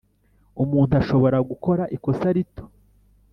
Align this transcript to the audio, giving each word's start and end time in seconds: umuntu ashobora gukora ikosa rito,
umuntu 0.63 0.93
ashobora 1.01 1.37
gukora 1.49 1.83
ikosa 1.95 2.27
rito, 2.35 2.63